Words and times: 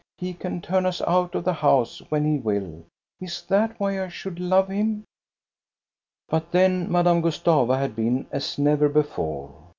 He 0.17 0.33
can 0.33 0.61
turn 0.61 0.87
us 0.87 0.99
out 1.05 1.35
of 1.35 1.43
the 1.43 1.53
house 1.53 2.01
when 2.09 2.25
he 2.25 2.39
will. 2.39 2.85
Is 3.19 3.43
that 3.49 3.79
why 3.79 4.03
I 4.03 4.07
should 4.07 4.39
love 4.39 4.67
him?" 4.69 5.03
But 6.31 6.51
then 6.51 6.91
Madame 6.91 7.21
Gustava 7.21 7.77
had 7.77 7.95
been 7.95 8.25
as 8.31 8.57
never 8.57 8.89
before.' 8.89 9.53